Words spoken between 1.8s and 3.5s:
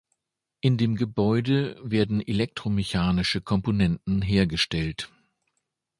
werden elektromechanische